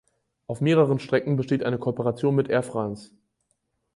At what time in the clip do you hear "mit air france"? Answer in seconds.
2.33-3.11